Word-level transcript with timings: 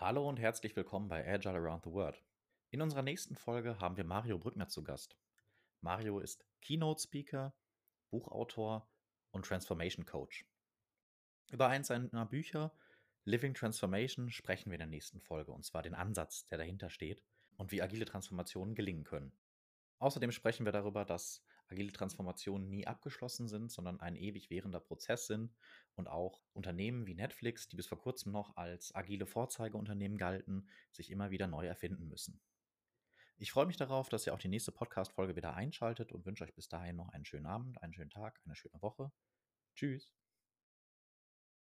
Hallo 0.00 0.28
und 0.28 0.38
herzlich 0.38 0.76
willkommen 0.76 1.08
bei 1.08 1.26
Agile 1.26 1.56
Around 1.56 1.82
the 1.82 1.90
World. 1.90 2.22
In 2.70 2.80
unserer 2.82 3.02
nächsten 3.02 3.34
Folge 3.34 3.80
haben 3.80 3.96
wir 3.96 4.04
Mario 4.04 4.38
Brückner 4.38 4.68
zu 4.68 4.84
Gast. 4.84 5.18
Mario 5.80 6.20
ist 6.20 6.46
Keynote 6.60 7.02
Speaker, 7.02 7.52
Buchautor 8.08 8.88
und 9.32 9.44
Transformation 9.44 10.06
Coach. 10.06 10.46
Über 11.50 11.66
eins 11.66 11.88
seiner 11.88 12.26
Bücher, 12.26 12.72
Living 13.24 13.54
Transformation, 13.54 14.30
sprechen 14.30 14.70
wir 14.70 14.76
in 14.76 14.82
der 14.82 14.86
nächsten 14.86 15.18
Folge, 15.18 15.50
und 15.50 15.64
zwar 15.64 15.82
den 15.82 15.96
Ansatz, 15.96 16.46
der 16.46 16.58
dahinter 16.58 16.90
steht 16.90 17.24
und 17.56 17.72
wie 17.72 17.82
agile 17.82 18.04
Transformationen 18.04 18.76
gelingen 18.76 19.02
können. 19.02 19.36
Außerdem 19.98 20.30
sprechen 20.30 20.64
wir 20.64 20.70
darüber, 20.70 21.04
dass 21.04 21.42
agile 21.70 21.92
Transformationen 21.92 22.68
nie 22.68 22.86
abgeschlossen 22.86 23.48
sind, 23.48 23.70
sondern 23.70 24.00
ein 24.00 24.16
ewig 24.16 24.50
währender 24.50 24.80
Prozess 24.80 25.26
sind 25.26 25.54
und 25.94 26.08
auch 26.08 26.42
Unternehmen 26.52 27.06
wie 27.06 27.14
Netflix, 27.14 27.68
die 27.68 27.76
bis 27.76 27.86
vor 27.86 27.98
kurzem 27.98 28.32
noch 28.32 28.56
als 28.56 28.94
agile 28.94 29.26
Vorzeigeunternehmen 29.26 30.18
galten, 30.18 30.68
sich 30.92 31.10
immer 31.10 31.30
wieder 31.30 31.46
neu 31.46 31.66
erfinden 31.66 32.08
müssen. 32.08 32.40
Ich 33.36 33.52
freue 33.52 33.66
mich 33.66 33.76
darauf, 33.76 34.08
dass 34.08 34.26
ihr 34.26 34.34
auch 34.34 34.38
die 34.38 34.48
nächste 34.48 34.72
Podcast-Folge 34.72 35.36
wieder 35.36 35.54
einschaltet 35.54 36.10
und 36.10 36.26
wünsche 36.26 36.42
euch 36.42 36.54
bis 36.54 36.68
dahin 36.68 36.96
noch 36.96 37.10
einen 37.10 37.24
schönen 37.24 37.46
Abend, 37.46 37.80
einen 37.82 37.94
schönen 37.94 38.10
Tag, 38.10 38.40
eine 38.44 38.56
schöne 38.56 38.82
Woche. 38.82 39.12
Tschüss. 39.76 40.17